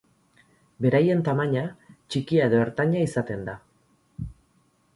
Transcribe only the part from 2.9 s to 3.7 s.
izaten da.